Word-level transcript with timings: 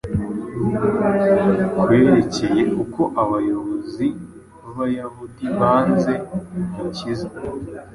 kwerekeye 1.79 2.63
uko 2.83 3.01
abayobozi 3.23 4.05
b’Abayahudi 4.61 5.45
banze 5.57 6.13
Umukiza. 6.69 7.27